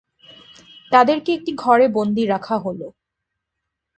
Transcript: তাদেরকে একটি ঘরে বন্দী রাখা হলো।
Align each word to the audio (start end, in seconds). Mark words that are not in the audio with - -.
তাদেরকে 0.91 1.29
একটি 1.33 1.51
ঘরে 1.55 1.85
বন্দী 1.87 2.23
রাখা 2.25 2.55
হলো। 2.57 2.87